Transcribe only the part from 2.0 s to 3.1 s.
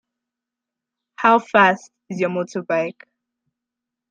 is your motorbike?